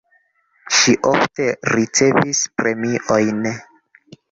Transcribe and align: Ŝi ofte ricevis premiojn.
Ŝi 0.77 0.95
ofte 1.09 1.45
ricevis 1.75 2.41
premiojn. 2.63 3.47